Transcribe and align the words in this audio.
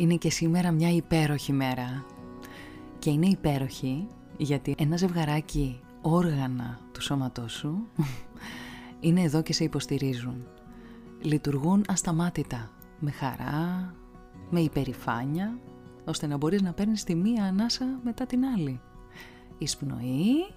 Είναι 0.00 0.14
και 0.14 0.30
σήμερα 0.30 0.70
μια 0.70 0.90
υπέροχη 0.90 1.52
μέρα. 1.52 2.04
Και 2.98 3.10
είναι 3.10 3.26
υπέροχη 3.26 4.06
γιατί 4.36 4.74
ένα 4.78 4.96
ζευγαράκι 4.96 5.80
όργανα 6.00 6.80
του 6.92 7.02
σώματός 7.02 7.52
σου 7.52 7.86
είναι 9.00 9.20
εδώ 9.20 9.42
και 9.42 9.52
σε 9.52 9.64
υποστηρίζουν. 9.64 10.46
Λειτουργούν 11.20 11.84
ασταμάτητα, 11.88 12.70
με 12.98 13.10
χαρά, 13.10 13.94
με 14.50 14.60
υπερηφάνεια, 14.60 15.58
ώστε 16.04 16.26
να 16.26 16.36
μπορείς 16.36 16.62
να 16.62 16.72
παίρνεις 16.72 17.04
τη 17.04 17.14
μία 17.14 17.44
ανάσα 17.44 18.00
μετά 18.04 18.26
την 18.26 18.44
άλλη. 18.44 18.80
Εισπνοή, 19.58 20.52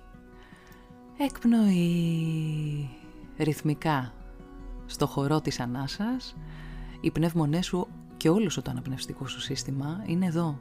εκπνοή, 1.18 2.90
ρυθμικά, 3.38 4.14
στο 4.86 5.08
χορό 5.08 5.42
της 5.42 5.60
ανάσας, 5.60 6.36
οι 7.02 7.12
πνεύμονές 7.12 7.66
σου 7.66 7.88
και 8.24 8.30
όλος 8.30 8.54
σου 8.54 8.62
το 8.62 8.72
αναπνευστικό 8.72 9.28
σου 9.28 9.42
σύστημα 9.42 10.04
είναι 10.06 10.26
εδώ. 10.26 10.60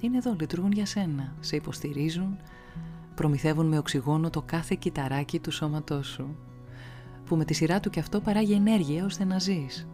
Είναι 0.00 0.16
εδώ, 0.16 0.36
λειτουργούν 0.40 0.72
για 0.72 0.86
σένα, 0.86 1.34
σε 1.40 1.56
υποστηρίζουν, 1.56 2.38
προμηθεύουν 3.14 3.66
με 3.66 3.78
οξυγόνο 3.78 4.30
το 4.30 4.42
κάθε 4.42 4.76
κυταράκι 4.78 5.38
του 5.38 5.50
σώματός 5.50 6.06
σου, 6.06 6.36
που 7.24 7.36
με 7.36 7.44
τη 7.44 7.54
σειρά 7.54 7.80
του 7.80 7.90
και 7.90 8.00
αυτό 8.00 8.20
παράγει 8.20 8.52
ενέργεια 8.52 9.04
ώστε 9.04 9.24
να 9.24 9.38
ζεις. 9.38 9.88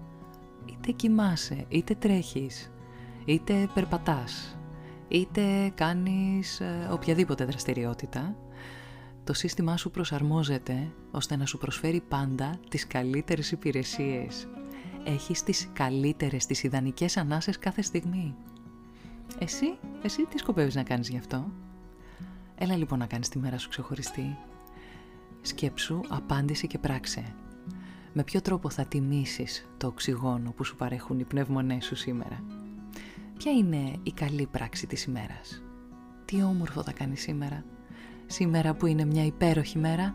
Είτε 0.64 0.92
κοιμάσαι, 0.92 1.64
είτε 1.68 1.94
τρέχεις, 1.94 2.72
είτε 3.24 3.68
περπατάς, 3.74 4.58
είτε 5.08 5.72
κάνεις 5.74 6.60
ε, 6.60 6.88
οποιαδήποτε 6.92 7.44
δραστηριότητα, 7.44 8.36
το 9.24 9.32
σύστημά 9.32 9.76
σου 9.76 9.90
προσαρμόζεται 9.90 10.92
ώστε 11.10 11.36
να 11.36 11.46
σου 11.46 11.58
προσφέρει 11.58 12.00
πάντα 12.08 12.58
τις 12.68 12.86
καλύτερες 12.86 13.50
υπηρεσίες 13.52 14.48
έχεις 15.04 15.42
τις 15.42 15.68
καλύτερες, 15.72 16.46
τις 16.46 16.62
ιδανικές 16.62 17.16
ανάσες 17.16 17.58
κάθε 17.58 17.82
στιγμή; 17.82 18.34
Εσύ, 19.38 19.78
εσύ 20.02 20.26
τι 20.26 20.38
σκοπεύεις 20.38 20.74
να 20.74 20.82
κάνεις 20.82 21.08
γι' 21.08 21.18
αυτό; 21.18 21.50
Έλα 22.54 22.76
λοιπόν 22.76 22.98
να 22.98 23.06
κάνεις 23.06 23.28
τη 23.28 23.38
μέρα 23.38 23.58
σου 23.58 23.68
ξεχωριστή. 23.68 24.36
Σκέψου, 25.40 26.00
απάντησε 26.08 26.66
και 26.66 26.78
πράξε. 26.78 27.34
Με 28.12 28.24
ποιο 28.24 28.40
τρόπο 28.40 28.70
θα 28.70 28.84
τιμήσεις 28.84 29.68
το 29.76 29.86
οξυγόνο 29.86 30.50
που 30.50 30.64
σου 30.64 30.76
παρέχουν 30.76 31.18
οι 31.18 31.24
πνεύμονές 31.24 31.84
σου 31.84 31.96
σήμερα; 31.96 32.44
Ποια 33.36 33.52
είναι 33.52 33.92
η 34.02 34.12
καλή 34.12 34.46
πράξη 34.50 34.86
της 34.86 35.04
ημέρας; 35.04 35.62
Τι 36.24 36.42
όμορφο 36.42 36.82
θα 36.82 36.92
κάνεις 36.92 37.20
σήμερα; 37.20 37.64
Σήμερα 38.26 38.74
που 38.74 38.86
είναι 38.86 39.04
μια 39.04 39.24
υπέροχη 39.24 39.78
μέρα; 39.78 40.14